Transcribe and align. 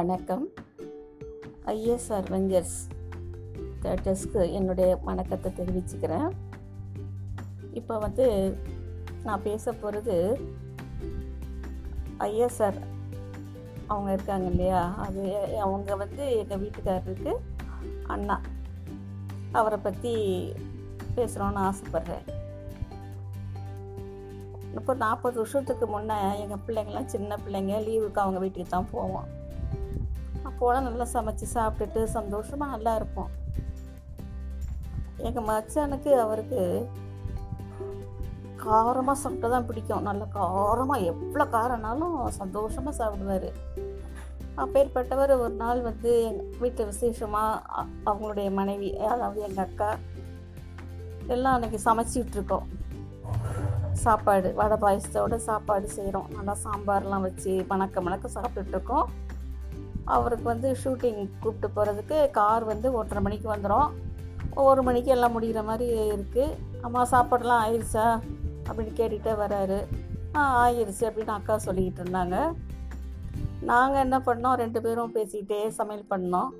வணக்கம். 0.00 0.48
IS 1.66 2.06
adventures 2.08 2.76
தேட்டர்ஸ்க்கு 3.82 4.52
என்னுடைய 4.52 4.96
வணக்கத்தை 4.96 5.52
தெரிவிச்சுக்கிறேன். 5.56 6.30
இப்போ 7.72 7.98
வந்து 7.98 8.56
நான் 9.24 9.42
பேச 9.42 9.72
போகிறது 9.72 10.16
ஐஎஸ்ஆர் 12.18 12.78
அவங்க 13.86 14.12
இருக்காங்க 14.12 14.48
இல்லையா? 14.48 14.94
அது 14.98 15.24
அவங்க 15.60 15.96
வந்து 15.96 16.36
எங்கள் 16.36 16.60
வீட்டுக்காரருக்கு 16.60 17.34
அண்ணா. 18.06 18.40
அவரை 19.52 19.78
பற்றி 19.82 20.14
பேசுகிறோன்னு 21.16 21.70
ஆசைப்பட்றேன். 21.70 22.26
இப்போ 24.74 24.94
நாற்பது 24.94 25.36
வருஷத்துக்கு 25.36 25.86
முன்னே 25.86 26.40
எங்கள் 26.40 26.64
பிள்ளைங்கள்லாம் 26.66 27.12
சின்ன 27.16 27.36
பிள்ளைங்க 27.36 27.76
லீவுக்கு 27.90 28.24
அவங்க 28.24 28.38
வீட்டுக்கு 28.38 28.70
தான் 28.70 28.90
போவோம். 28.90 29.38
அப்போலாம் 30.50 30.88
நல்லா 30.88 31.06
சமைச்சு 31.14 31.46
சாப்பிட்டுட்டு 31.56 32.00
சந்தோஷமாக 32.16 32.74
நல்லா 32.74 32.94
இருப்போம். 33.00 33.30
எங்கள் 35.28 35.46
மச்சானுக்கு 35.50 36.12
அவருக்கு 36.24 36.62
காரமாக 38.64 39.16
சாப்பிட்டு 39.20 39.50
தான் 39.52 39.66
பிடிக்கும். 39.68 40.06
நல்ல 40.08 40.22
காரமாக 40.38 41.06
எவ்வளோ 41.10 41.46
காரம்னாலும் 41.56 42.16
சந்தோஷமாக 42.40 42.98
சாப்பிடுவார். 43.00 43.50
அப்பேற்பட்டவர் 44.62 45.32
ஒரு 45.42 45.54
நாள் 45.62 45.80
வந்து 45.88 46.10
எங்கள் 46.28 46.48
வீட்டு 46.62 46.82
விசேஷமாக 46.90 47.84
அவங்களுடைய 48.10 48.48
மனைவி 48.58 48.90
அதாவது 49.12 49.40
எங்கள் 49.48 49.66
அக்கா 49.66 49.90
எல்லாம் 51.34 51.54
அன்றைக்கி 51.56 51.78
சமைச்சிட்ருக்கோம் 51.86 52.66
சாப்பாடு 54.04 54.48
வடை 54.58 54.76
பாயசத்தோட 54.82 55.36
சாப்பாடு 55.46 55.86
செய்கிறோம் 55.96 56.28
நல்லா 56.36 56.54
சாம்பார்லாம் 56.64 57.26
வச்சு 57.26 57.52
மணக்க 57.70 58.02
மணக்க 58.06 58.28
சாப்பிட்டுட்ருக்கோம் 58.36 59.08
அவருக்கு 60.16 60.46
வந்து 60.52 60.68
ஷூட்டிங் 60.82 61.20
கூப்பிட்டு 61.42 61.68
போகிறதுக்கு 61.76 62.18
கார் 62.38 62.64
வந்து 62.64 62.88
ஒன்றரை 62.98 63.22
மணிக்கு 63.22 63.48
வந்துடும் 63.54 63.90
ஒரு 64.68 64.82
மணிக்கு 64.82 65.10
எல்லாம் 65.10 65.34
முடிகிற 65.36 65.60
மாதிரி 65.64 65.86
இருக்குது 66.10 66.56
அம்மா 66.86 67.02
சாப்பாடெல்லாம் 67.12 67.62
ஆயிடுச்சா 67.64 68.06
அப்படின்னு 68.68 68.92
கேட்டுகிட்டே 69.00 69.34
வராரு. 69.42 69.78
ஆ 70.36 70.40
ஆயிடுச்சு 70.62 71.04
அப்படின்னு 71.08 71.36
அக்கா 71.36 71.54
சொல்லிக்கிட்டு 71.66 72.02
இருந்தாங்க. 72.04 72.36
நாங்கள் 73.70 74.02
என்ன 74.02 74.18
பண்ணோம்? 74.26 74.58
ரெண்டு 74.62 74.80
பேரும் 74.80 75.14
பேசிக்கிட்டே 75.14 75.60
சமையல் 75.78 76.10
பண்ணோம். 76.10 76.50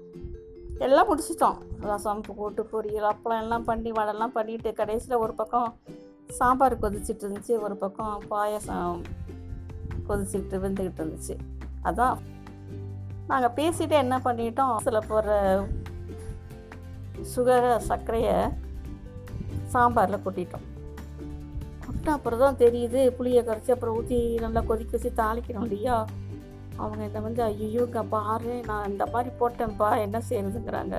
எல்லாம் 0.87 1.09
முடிச்சிட்டோம். 1.11 1.59
ரசம் 1.91 2.21
போட்டு 2.37 2.63
பொரியல் 2.73 3.09
அப்பளம் 3.13 3.43
எல்லாம் 3.45 3.65
பண்ணி 3.65 3.91
வடைலாம் 3.99 4.37
பண்ணிவிட்டு 4.37 4.71
கடைசியில் 4.73 5.23
ஒரு 5.25 5.33
பக்கம் 5.41 5.71
சாம்பார் 6.39 6.83
கொதிச்சிட்டு 6.83 7.25
இருந்துச்சு. 7.27 7.55
ஒரு 7.67 7.77
பக்கம் 7.77 8.23
பாயசம் 8.29 9.01
கொதிச்சுக்கிட்டு 10.09 10.61
விழுந்துக்கிட்டு 10.63 11.03
இருந்துச்சு. 11.03 11.37
அதான் 11.89 12.17
நாங்கள் 13.31 13.55
பேசிட்டு 13.59 13.97
என்ன 14.05 14.17
பண்ணிட்டோம்? 14.27 14.77
சில 14.87 14.99
போடுற 15.11 15.35
சுகரை 17.33 17.73
சர்க்கரையை 17.89 18.37
சாம்பாரில் 19.75 20.25
கொட்டிட்டோம். 20.25 20.67
கொட்டின 21.85 22.15
அப்புறம் 22.17 22.43
தான் 22.45 22.61
தெரியுது 22.63 23.01
புளியை 23.19 23.43
கரைச்சி 23.49 23.73
அப்புறம் 23.75 23.97
ஊற்றி 24.01 24.19
நல்லா 24.45 24.61
கொதிக்க 24.71 24.93
வச்சு 24.97 25.11
தாளிக்கணும் 25.23 25.67
இல்லையா? 25.69 25.97
அவங்க 26.83 27.01
இதை 27.09 27.21
வந்து 27.29 27.43
ஐயோ 27.49 27.85
பாரு 28.15 28.53
நான் 28.69 28.89
இந்த 28.91 29.05
மாதிரி 29.15 29.31
போட்டேன்ப்பா 29.41 29.91
என்ன 30.05 30.19
செய்யறதுங்கிறாங்க 30.29 30.99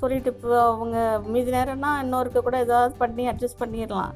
சொல்லிட்டு 0.00 0.30
இப்போ 0.34 0.54
அவங்க 0.70 0.96
மீதி 1.32 1.50
நேரம்னா 1.56 1.90
இன்னொருக்க 2.02 2.38
கூட 2.46 2.56
ஏதாவது 2.66 2.94
பண்ணி 3.02 3.24
அட்ஜஸ்ட் 3.32 3.60
பண்ணிடலாம். 3.62 4.14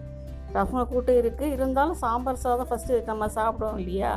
ரசம் 0.57 0.91
கூட்டு 0.93 1.13
இருக்குது 1.23 1.55
இருந்தாலும் 1.57 1.99
சாம்பார் 2.03 2.43
சாதம் 2.45 2.69
ஃபஸ்ட்டு 2.71 3.01
நம்ம 3.11 3.27
சாப்பிடுவோம் 3.37 3.81
இல்லையா? 3.83 4.13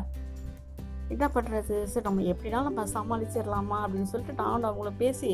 என்ன 1.14 1.26
பண்ணுறது 1.36 1.76
சரி 1.92 2.06
நம்ம 2.08 2.26
எப்படினாலும் 2.34 2.70
நம்ம 2.70 2.86
சமாளிச்சிடலாமா 2.98 3.78
அப்படின்னு 3.84 4.12
சொல்லிட்டு 4.14 4.42
நானும் 4.44 4.70
அவங்கள 4.70 4.92
பேசி 4.98 5.32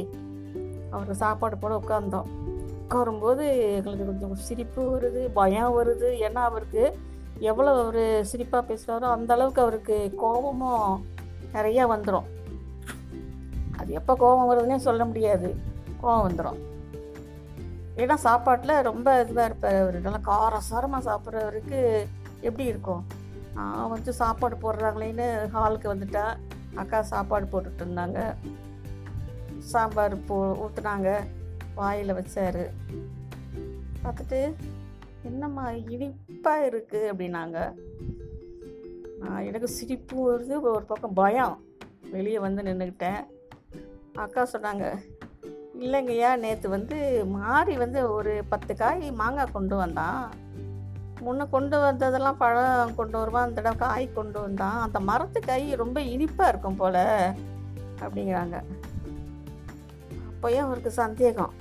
அவருக்கு 0.92 1.22
சாப்பாடு 1.24 1.58
போட 1.58 1.74
உட்காந்தோம் 1.82 2.30
உட்காரும்போது 2.82 3.46
எங்களுக்கு 3.78 4.06
கொஞ்சம் 4.06 4.36
சிரிப்பு 4.48 4.82
வருது 4.94 5.22
பயம் 5.40 5.76
வருது. 5.78 6.10
ஏன்னா 6.26 6.42
அவருக்கு 6.50 6.84
எவ்வளோ 7.50 7.72
அவர் 7.82 8.04
சிரிப்பாக 8.32 8.62
பேசுகிறாரோ 8.70 9.08
அந்த 9.16 9.32
அளவுக்கு 9.34 9.62
அவருக்கு 9.62 9.98
கோபமும் 10.18 10.86
நிறையா 11.54 11.84
வந்துடும் 11.94 12.28
அது 13.80 13.92
எப்போ 14.00 14.14
கோபம் 14.16 14.50
வருதுன்னே 14.52 14.78
சொல்ல 14.88 15.06
முடியாது. 15.06 15.50
கோபம் 16.02 16.26
வந்துடும் 16.28 16.60
ஏன்னா 18.02 18.16
சாப்பாட்டில் 18.28 18.84
ரொம்ப 18.90 19.08
இதுவாக 19.24 19.50
இருப்பார் 19.50 19.78
அவர். 19.84 20.00
நல்லா 20.02 20.22
காரசாரமாக 20.30 21.08
சாப்பிட்றவருக்கு 21.10 21.80
எப்படி 22.42 22.66
இருக்கும்? 22.72 23.04
வந்து 23.90 24.14
சாப்பாடு 24.14 24.56
போடுறாங்களேன்னு 24.56 25.28
ஹாலுக்கு 25.54 25.88
வந்துட்டா. 25.94 26.26
அக்கா 26.76 27.02
சாப்பாடு 27.02 27.46
போட்டுட்டு 27.46 27.84
இருந்தாங்க. 27.84 28.36
சாம்பார் 29.58 30.26
போ 30.26 30.36
ஊற்றுனாங்க 30.66 31.20
வாயில் 31.76 32.14
வச்சார். 32.14 32.70
பார்த்துட்டு 34.04 34.56
என்னம்மா 35.24 35.70
இனிப்பாக 35.70 36.68
இருக்குது 36.68 37.10
அப்படின்னாங்க. 37.12 37.58
எனக்கு 39.46 39.68
சிரிப்பு 39.68 40.16
வருது. 40.18 40.56
ஒரு 40.62 40.84
பக்கம் 40.88 41.14
பயம். 41.14 41.56
வெளியே 42.12 42.40
வந்து 42.40 42.62
நின்றுக்கிட்டேன் 42.64 43.22
அக்கா 44.16 44.48
சொன்னாங்க 44.54 44.86
இல்லைங்கய்யா 45.80 46.38
நேற்று 46.38 46.70
வந்து 46.70 47.26
மாறி 47.26 47.78
வந்து 47.78 48.12
ஒரு 48.12 48.44
பத்து 48.50 48.76
காய் 48.76 49.12
மாங்காய் 49.12 49.52
கொண்டு 49.54 49.76
வந்தான். 49.76 50.32
முன்ன 51.26 51.50
கொண்டு 51.50 51.80
வந்ததெல்லாம் 51.80 52.38
பழம் 52.38 52.96
கொண்டு 52.96 53.18
வருவான் 53.18 53.48
அந்த 53.48 53.62
தடவை 53.62 53.88
காய் 53.88 54.14
கொண்டு 54.14 54.42
வந்தான். 54.42 54.82
அந்த 54.82 55.00
மரத்து 55.00 55.40
காய் 55.40 55.76
ரொம்ப 55.76 56.02
இனிப்பாக 56.02 56.50
இருக்கும் 56.50 56.76
போல் 56.76 57.34
அப்படிங்கிறாங்க. 58.00 58.64
அப்போயே 60.30 60.58
அவருக்கு 60.58 60.92
சந்தேகம்? 60.92 61.54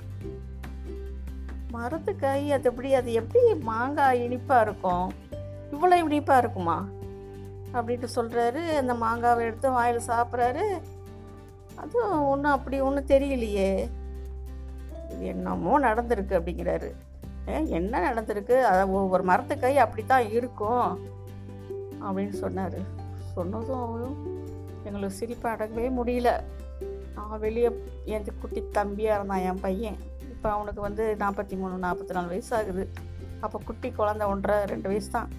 மரத்து 1.71 2.15
காய் 2.15 2.51
அது 2.51 2.69
எப்படி? 2.69 2.93
அது 2.93 3.13
எப்படி 3.13 3.53
மாங்காய் 3.53 4.23
இனிப்பாக 4.23 4.61
இருக்கும்? 4.61 5.13
இவ்வளோ 5.71 5.93
இனிப்பாக 5.93 6.39
இருக்குமா? 6.39 6.87
அப்படின்ட்டு 7.73 8.07
சொல்கிறாரு 8.15 8.77
அந்த 8.77 8.93
மாங்காவை 8.93 9.39
எடுத்து 9.39 9.71
வாயில் 9.71 10.07
சாப்பிட்றாரு. 10.07 10.81
அதுவும் 11.75 12.25
ஒன்றும் 12.25 12.51
அப்படி 12.51 12.79
ஒன்றும் 12.79 13.05
தெரியலையே. 13.05 13.89
இது 15.09 15.25
என்னமோ 15.25 15.79
நடந்திருக்கு 15.79 16.37
அப்படிங்கிறாரு. 16.39 16.91
என்ன 17.47 17.99
நடந்திருக்கு? 18.09 18.61
அதை 18.61 18.83
ஒவ்வொரு 18.83 19.23
மரத்து 19.23 19.77
அப்படி 19.77 20.05
தான் 20.05 20.29
இருக்கும் 20.29 20.99
அப்படின்னு 22.01 22.33
சொன்னார். 22.33 22.79
சொன்னதும் 23.33 24.15
எங்களுக்கு 24.83 25.15
சிரிப்பு 25.15 25.49
அடங்கவே 25.49 25.91
முடியல. 25.99 26.43
நான் 27.15 27.39
வெளியே 27.39 27.69
என் 28.05 28.25
குட்டி 28.41 28.63
தம்பியாக 28.73 29.15
இருந்தான் 29.15 29.37
என் 29.37 29.59
பையன். 29.59 29.97
இப்போ 30.21 30.51
அவனுக்கு 30.51 30.81
வந்து 30.81 31.15
நாற்பத்தி 31.19 31.57
மூணு 31.57 31.75
நாற்பத்தி 31.75 32.13
நாலு 32.13 32.27
வயசு 32.27 32.55
ஆகுது. 32.55 32.89
அப்போ 33.39 33.59
குட்டி 33.65 33.93
குழந்த 33.97 34.27
ஒன்றரை 34.27 34.65
ரெண்டு 34.65 34.87
வயசு 34.87 35.09
தான். 35.09 35.29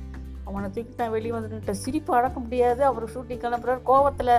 அவனை 0.44 0.70
தூக்கி 0.70 0.94
நான் 0.96 1.10
வெளியே 1.10 1.30
வந்துட்டு 1.30 1.70
சிரிப்பு 1.70 2.14
அடக்க 2.14 2.40
முடியாது. 2.40 2.84
அவர் 2.84 3.04
ஷூட்டிங் 3.04 3.42
கிளம்புறாரு. 3.44 3.80
கோவத்தில் 3.86 4.36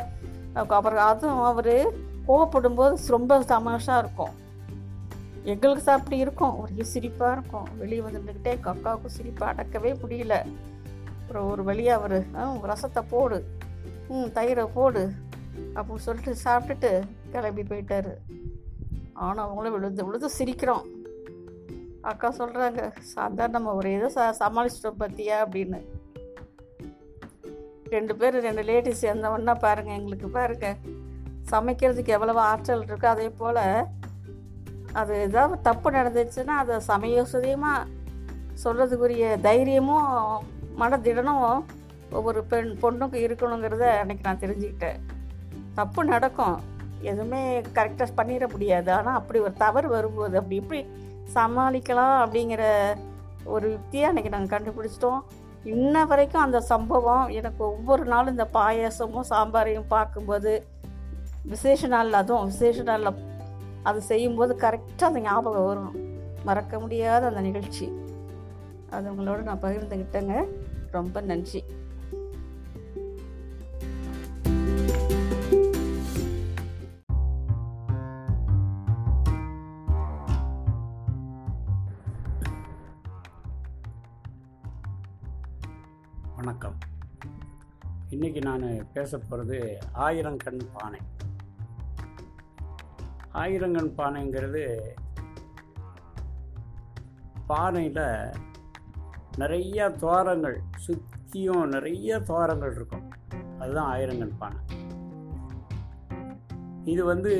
அப்புறம் 0.54 0.98
அதுவும் 0.98 1.42
அவர் 1.42 1.94
கோவப்படும் 2.28 2.76
போது 2.76 3.08
ரொம்ப 3.08 3.40
தமாஷாக 3.40 3.98
இருக்கும். 3.98 4.48
எங்களுக்கு 5.44 5.84
சாப்பிட்டு 5.84 6.18
இருக்கும். 6.18 6.60
ஒரே 6.60 6.86
சிரிப்பாக 6.94 7.32
இருக்கும். 7.32 7.68
வெளியே 7.78 8.02
வந்துட்டுக்கிட்டே 8.02 8.54
கக்காவுக்கும் 8.66 9.16
சிரிப்பாக 9.18 9.18
சிரிப்பு 9.18 9.46
அடக்கவே 9.46 9.92
முடியல. 10.02 10.46
அப்புறம் 11.22 11.52
ஒரு 11.52 11.64
வழியாக 11.64 12.02
அவர் 12.04 12.26
ரசத்தை 12.70 13.04
போடு. 13.10 13.46
ம் 14.10 14.32
தயிரை 14.34 14.68
போடு. 14.74 15.12
அப்படின்னு 15.76 15.96
சொல்லிட்டு 15.96 16.36
சாப்பிட்டுட்டு 16.44 17.02
கிளம்பி 17.32 17.62
போயிட்டார். 17.62 18.12
ஆனால் 19.14 19.46
அவங்களும் 19.46 19.72
விழுந்து 19.72 20.06
விழுந்து 20.06 20.30
சிரிக்கிறோம். 20.38 20.86
அக்கா 22.02 22.34
சொல்கிறாங்க 22.34 22.92
சாதாரண 23.00 23.58
நம்ம 23.58 23.74
ஒரு 23.74 23.94
இதை 23.94 24.12
ச 24.16 24.34
சமாளிச்சிட்டோம் 24.40 25.00
பார்த்தியா 25.00 25.38
அப்படின்னு. 25.46 25.80
ரெண்டு 27.90 28.16
பேர் 28.16 28.42
ரெண்டு 28.42 28.64
லேடிஸ் 28.64 29.06
சேர்ந்தவொன்னா 29.06 29.60
பாருங்கள் 29.60 29.96
எங்களுக்கு 29.96 30.28
பாருங்கள் 30.28 30.78
சமைக்கிறதுக்கு 31.52 32.08
எவ்வளவு 32.08 32.40
ஆற்றல் 32.40 32.86
இருக்கோ 32.86 33.06
அதே 33.06 33.30
போல் 33.30 33.84
அது 35.00 35.14
ஏதாவது 35.28 35.56
தப்பு 35.68 35.90
நடந்துச்சுன்னா 35.98 36.56
அதை 36.64 36.76
சமயோசதியமாக 36.92 37.88
சொல்கிறதுக்குரிய 38.64 39.26
தைரியமும் 39.48 40.10
மனதிடனும் 40.82 41.46
ஒவ்வொரு 42.18 42.42
பெண் 42.52 42.70
பொண்ணுக்கு 42.82 43.18
இருக்கணுங்கிறத 43.26 43.86
அன்றைக்கி 44.02 44.24
நான் 44.28 44.44
தெரிஞ்சுக்கிட்டேன். 44.44 45.00
தப்பு 45.80 46.02
நடக்கும். 46.14 46.58
எதுவுமே 47.10 47.42
கரெக்டாக 47.78 48.18
பண்ணிட 48.20 48.46
முடியாது. 48.54 48.90
ஆனால் 48.96 49.18
அப்படி 49.20 49.40
ஒரு 49.48 49.54
தவறு 49.66 49.88
வரும்போது 49.96 50.38
அப்படி 50.40 50.58
எப்படி 50.62 50.82
சமாளிக்கலாம் 51.36 52.18
அப்படிங்கிற 52.24 52.64
ஒரு 53.54 53.68
யுக்தியை 53.76 54.06
அன்றைக்கி 54.10 54.32
நாங்கள் 54.34 54.54
கண்டுபிடிச்சிட்டோம். 54.56 55.22
இன்ன 55.74 55.96
வரைக்கும் 56.10 56.46
அந்த 56.46 56.60
சம்பவம் 56.72 57.26
எனக்கு 57.38 57.62
ஒவ்வொரு 57.74 58.04
நாளும் 58.12 58.34
இந்த 58.36 58.48
பாயாசமும் 58.58 59.30
சாம்பாரையும் 59.32 59.92
பார்க்கும்போது 59.96 60.52
விசேஷ 61.52 61.88
நாளில் 61.94 62.20
அதுவும் 62.22 62.50
விசேஷ 62.52 62.78
நாளில் 62.90 63.20
அது 63.84 64.02
செய்யும்போது 64.02 64.56
கரெக்டாக 64.56 65.04
அந்த 65.04 65.20
ஞாபகம் 65.20 65.66
வரும். 65.66 66.08
மறக்க 66.44 66.80
முடியாத 66.80 67.28
அந்த 67.28 67.42
நிகழ்ச்சி. 67.42 67.92
அது 68.90 69.14
உங்களோட 69.14 69.42
நான் 69.42 69.62
பகிர்ந்துக்கிட்டேங்க 69.62 70.48
ரொம்ப 70.92 71.22
நன்றி. 71.22 71.64
வணக்கம். 86.36 86.78
இன்னைக்கு 88.10 88.42
நான் 88.42 88.88
பேச 88.94 89.18
போகிறது 89.18 89.80
ஆயிரம் 89.92 90.38
கண் 90.38 90.62
பானை. 90.74 91.00
ஆயிரங்கன் 93.34 93.94
பானைங்கிறது 93.98 94.78
பானையில் 97.48 98.36
நிறைய 99.38 99.90
துவாரங்கள் 99.90 100.62
சுற்றியும் 100.76 101.68
நிறைய 101.68 102.20
துவாரங்கள் 102.20 102.76
இருக்கும். 102.76 103.12
அதுதான் 103.60 103.98
ஆயிரங்கன் 103.98 104.38
பானை. 104.38 104.58
இது 106.84 107.06
வந்து 107.06 107.34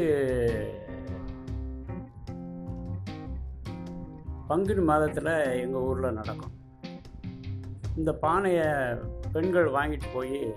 பங்குனி 4.48 4.82
மாதத்தில் 4.82 5.60
எங்கள் 5.62 5.82
ஊரில் 5.82 6.14
நடக்கும். 6.14 6.52
இந்த 7.96 8.14
பானையை 8.14 8.66
பெண்கள் 9.32 9.68
வாங்கிட்டு 9.68 10.08
போய் 10.14 10.54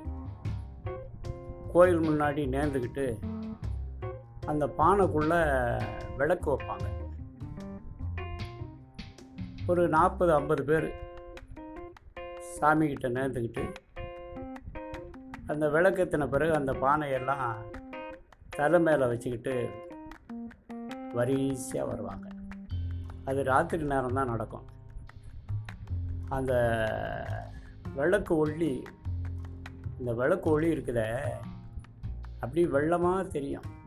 கோயில் 1.72 2.00
முன்னாடி 2.00 2.48
நேர்ந்துக்கிட்டு 2.48 3.18
அந்த 4.46 4.66
பானைக்குள்ளே 4.78 5.40
விளக்கு 6.16 6.48
வைப்பாங்க. 6.50 6.86
ஒரு 9.66 9.88
நாற்பது 9.88 10.34
ஐம்பது 10.34 10.62
பேர் 10.64 10.86
சாமிக்கிட்ட 12.56 13.08
நேர்ந்துக்கிட்டு 13.16 13.64
அந்த 15.46 15.66
விளக்கத்தின 15.66 16.26
பிறகு 16.28 16.54
அந்த 16.54 16.72
பானையெல்லாம் 16.72 17.54
தலை 18.48 18.80
மேலே 18.80 19.06
வச்சுக்கிட்டு 19.06 19.70
வரிசையாக 21.12 21.90
வருவாங்க. 21.90 22.28
அது 23.24 23.44
ராத்திரி 23.44 23.84
நேரம் 23.84 24.14
தான் 24.14 24.32
நடக்கும். 24.32 24.66
அந்த 26.28 26.52
விளக்கு 27.94 28.36
ஒளி 28.36 28.82
இந்த 29.98 30.12
விளக்கு 30.14 30.50
ஒளி 30.50 30.68
இருக்குதே 30.74 31.08
அப்படி 32.40 32.66
வெள்ளமாக 32.66 33.26
தெரியும். 33.26 33.80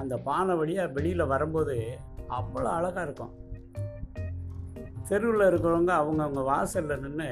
அந்த 0.00 0.14
பானை 0.26 0.54
வழியாக 0.54 0.92
வெளியில் 0.96 1.30
வரும்போது 1.32 1.76
அவ்வளோ 2.38 2.70
அழகாக 2.78 3.06
இருக்கும். 3.06 3.34
தெருவில் 5.08 5.48
இருக்கிறவங்க 5.50 5.92
அவங்கவுங்க 6.00 6.42
வாசலில் 6.44 7.02
நின்று 7.04 7.30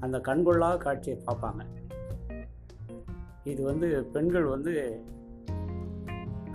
அந்த 0.00 0.16
கண்கொள்ளா 0.28 0.68
காட்சியை 0.76 1.16
பார்ப்பாங்க. 1.26 1.62
இது 3.52 3.60
வந்து 3.62 3.88
பெண்கள் 4.14 4.46
வந்து 4.54 4.74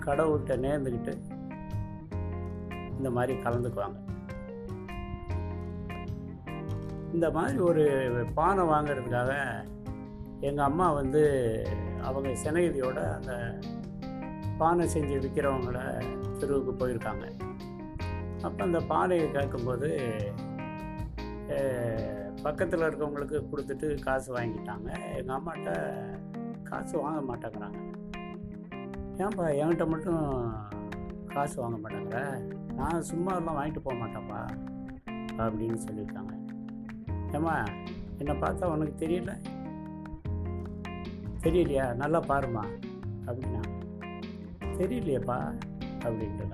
கடவுள்கிட்ட 0.06 0.54
நேர்ந்துக்கிட்டு 0.64 1.14
இந்த 2.96 3.10
மாதிரி 3.16 3.34
கலந்துக்குவாங்க. 3.42 3.98
இந்த 7.14 7.26
மாதிரி 7.30 7.58
ஒரு 7.70 7.84
பானை 8.34 8.64
வாங்கிறதுக்காக 8.64 9.32
எங்கள் 10.48 10.68
அம்மா 10.70 10.86
வந்து 10.92 11.22
அவங்க 12.08 12.28
சினகிதியோட 12.44 13.00
அந்த 13.16 13.32
பானை 14.62 14.84
செஞ்சு 14.94 15.14
விற்கிறவங்கள 15.24 15.78
தெருவுக்கு 16.38 16.72
போயிருக்காங்க. 16.80 17.26
அப்போ 18.46 18.60
அந்த 18.64 18.80
பானையை 18.90 19.26
கேட்கும்போது 19.30 19.88
பக்கத்தில் 22.42 22.84
இருக்கவங்களுக்கு 22.86 23.38
கொடுத்துட்டு 23.50 23.88
காசு 24.04 24.28
வாங்கிட்டாங்க. 24.36 24.88
எங்கள் 25.18 25.36
அம்மாட்ட 25.36 25.72
காசு 26.68 26.94
வாங்க 27.02 27.20
மாட்டேங்கிறாங்க. 27.28 27.80
ஏன்பா 29.22 29.46
என்கிட்ட 29.62 29.86
மட்டும் 29.94 30.22
காசு 31.34 31.56
வாங்க 31.62 31.76
மாட்டேங்கிற? 31.82 32.20
நான் 32.78 33.06
சும்மா 33.10 33.32
எல்லாம் 33.40 33.58
வாங்கிட்டு 33.58 33.84
போக 33.86 33.96
மாட்டேன்ப்பா. 34.02 34.40
அப்படின்னு 35.42 35.78
சொல்லியிருக்காங்க. 35.86 36.34
ஏம்மா 37.36 37.56
என்னை 38.18 38.34
பார்த்தா 38.42 38.72
உனக்கு 38.74 38.96
தெரியல? 39.04 39.34
தெரியலையா? 41.46 41.86
நல்லா 42.02 42.22
பாருமா 42.32 42.64
அப்படின்னா 43.26 43.62
தெரியலையேப்பா 44.78 45.38
அப்படின்ட்டு 46.04 46.46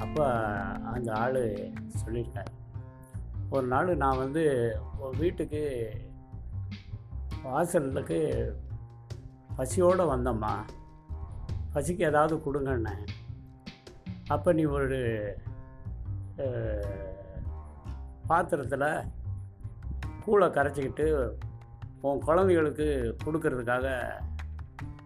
அப்போ 0.00 0.24
அந்த 0.92 1.12
ஆள் 1.12 1.40
சொல்லியிருக்காரு. 2.04 2.52
ஒரு 3.50 3.66
நாள் 3.66 3.96
நான் 3.96 4.16
வந்து 4.16 4.44
வீட்டுக்கு 5.18 5.62
வாசலுக்கு 7.42 8.18
பசியோடு 9.56 10.04
வந்தம்மா. 10.16 10.54
பசிக்கு 11.74 12.02
ஏதாவது 12.02 12.36
கொடுங்கண்ணே. 12.36 12.96
அப்போ 14.26 14.52
நீ 14.52 14.64
ஒரு 14.64 15.00
பாத்திரத்தில் 18.26 18.86
கூழை 20.24 20.48
கரைச்சிக்கிட்டு 20.48 21.06
உன் 22.00 22.18
குழந்தைகளுக்கு 22.18 23.16
கொடுக்கறதுக்காக 23.24 23.86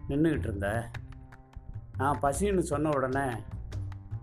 நின்றுக்கிட்டு 0.09 0.47
இருந்த. 0.47 0.89
நான் 2.03 2.19
பசின்னு 2.21 2.59
சொன்ன 2.59 2.89
உடனே 2.89 3.33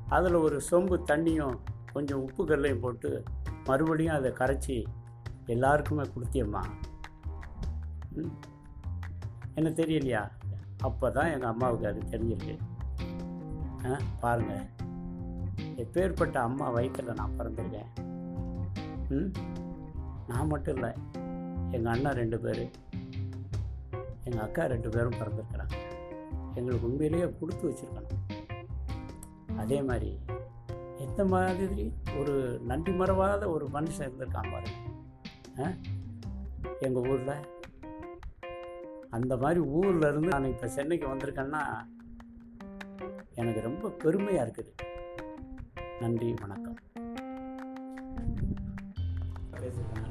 அதில் 0.08 0.34
ஒரு 0.34 0.60
சொம்பு 0.70 0.98
தண்ணியும் 1.08 1.56
கொஞ்சம் 1.92 2.22
உப்பு 2.22 2.46
கல்லையும் 2.46 2.80
போட்டு 2.80 3.24
மறுபடியும் 3.64 4.14
அதை 4.14 4.30
கரைச்சி 4.30 4.86
எல்லாருக்குமே 5.46 6.02
கொடுத்தியம்மா 6.02 6.62
ம். 8.12 8.32
என்ன 9.54 9.68
தெரியலையா? 9.70 10.28
அப்போ 10.82 11.10
தான் 11.10 11.32
எங்கள் 11.32 11.48
அம்மாவுக்கு 11.48 11.86
அது 11.86 12.00
தெரிஞ்சிருக்கு. 12.10 12.58
ஆ 13.86 13.96
பாருங்கள் 14.20 14.66
எப்பேற்பட்ட 15.76 16.34
அம்மா 16.34 16.68
வயிற்றில் 16.68 17.14
நான் 17.14 17.38
பிறந்திருக்கேன். 17.38 17.90
ம்? 19.08 19.30
நான் 20.26 20.46
மட்டும் 20.46 20.74
இல்லை. 20.74 20.92
எங்கள் 21.70 21.92
அண்ணன் 21.92 22.12
ரெண்டு 22.12 22.40
பேர். 22.40 22.70
எங்கள் 24.24 24.44
அக்கா 24.44 24.66
ரெண்டு 24.66 24.88
பேரும் 24.88 25.18
பிறந்திருக்கிறாங்க. 25.20 25.89
எங்களுக்கு 26.60 26.88
உண்மையிலேயே 26.90 27.26
கொடுத்து 27.40 27.64
வச்சுருக்கணும். 27.68 28.18
அதே 29.62 29.78
மாதிரி 29.90 30.10
எந்த 31.04 31.24
மாதிரி 31.32 31.84
ஒரு 32.18 32.34
நன்றி 32.70 32.92
மறவாத 33.00 33.42
ஒரு 33.54 33.66
மனுஷன் 33.74 34.06
இருந்திருக்கான் 34.08 34.50
பாருங்க. 34.52 34.78
எங்கள் 36.86 37.06
ஊரில். 37.12 37.34
அந்த 39.16 39.32
மாதிரி 39.42 39.60
ஊரில் 39.78 40.06
இருந்து 40.10 40.32
நான் 40.34 40.50
இப்போ 40.52 40.68
சென்னைக்கு 40.76 41.06
வந்திருக்கேன்னா 41.12 41.62
எனக்கு 43.40 43.60
ரொம்ப 43.68 43.90
பெருமையாக 44.02 44.46
இருக்குது. 44.46 44.72
நன்றி 46.00 46.28
வணக்கம். 46.42 46.78
பேசுகிறேன் 49.60 50.09